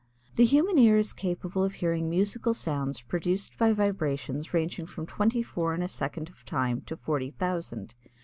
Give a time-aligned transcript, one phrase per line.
[0.33, 5.43] The human ear is capable of hearing musical sounds produced by vibrations ranging from twenty
[5.43, 7.93] four in a second of time to forty thousand.